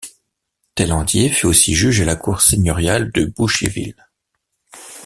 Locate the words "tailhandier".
0.73-1.29